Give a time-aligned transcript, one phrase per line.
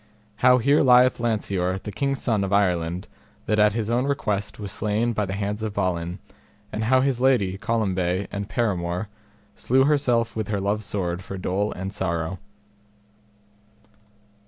[0.37, 3.07] How here lieth Lanceor the king's son of Ireland,
[3.45, 6.17] that at his own request was slain by the hands of Balin;
[6.73, 9.09] and how his lady, Colombe, and paramour,
[9.55, 12.39] slew herself with her love's sword for dole and sorrow.